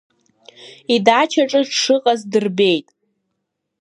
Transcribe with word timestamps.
Идачаҿы 0.95 1.61
дшыҟаз 1.67 2.21
дырбеит… 2.31 2.87